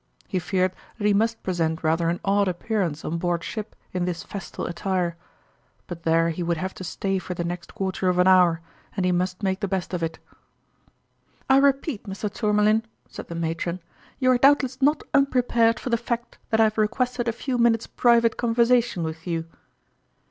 [0.27, 4.23] He feared that he must present rather an odd appearance on board ship in this
[4.23, 5.15] festal attire;
[5.85, 8.61] but there he would have to stay for the next quarter of an hour,
[8.97, 10.17] and he must make the best of it."
[11.51, 12.33] I repeat, Mr.
[12.33, 13.79] Tourmalin," said the matron,
[14.17, 17.85] "you are doubtless not unprepared for the fact that I have requested a few minutes'
[17.85, 19.45] private conversation with you